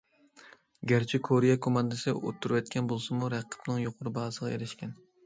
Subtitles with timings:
[0.91, 4.97] گەرچە كورېيە كوماندىسى ئۇتتۇرۇۋەتكەن بولسىمۇ، رەقىبىنىڭ يۇقىرى باھاسىغا ئېرىشكەن.